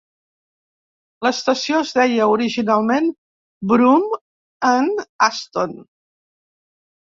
[1.25, 3.11] L'estació es deia originalment
[3.73, 4.09] "Broom
[4.71, 5.77] and Aston".